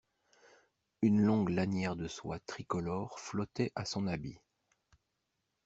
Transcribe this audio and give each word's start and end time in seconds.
Une 1.03 1.21
longue 1.21 1.49
lanière 1.49 1.95
de 1.95 2.07
soie 2.07 2.39
tricolore 2.47 3.19
flottait 3.19 3.71
à 3.75 3.85
son 3.85 4.07
habit. 4.07 4.39